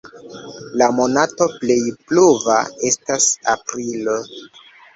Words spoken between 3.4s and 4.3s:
aprilo.